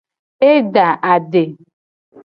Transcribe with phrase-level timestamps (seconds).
[0.51, 1.45] E da ade.